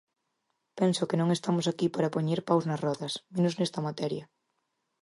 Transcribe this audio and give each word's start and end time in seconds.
Penso 0.79 1.07
que 1.09 1.19
non 1.19 1.29
estamos 1.37 1.65
aquí 1.67 1.87
para 1.95 2.13
poñer 2.15 2.39
paus 2.49 2.63
nas 2.69 2.81
rodas, 2.85 3.13
menos 3.35 3.53
nesta 3.59 3.79
materia. 3.87 4.23